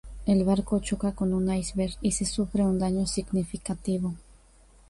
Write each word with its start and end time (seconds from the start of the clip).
El 0.25 0.43
barco 0.45 0.79
choca 0.79 1.11
con 1.13 1.31
un 1.31 1.53
iceberg 1.53 1.93
y 2.01 2.13
se 2.13 2.25
sufre 2.25 2.63
un 2.63 2.79
daño 2.79 3.05
significativo. 3.05 4.15